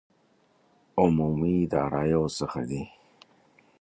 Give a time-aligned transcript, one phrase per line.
[0.99, 2.83] عمومي داراییو څخه دي.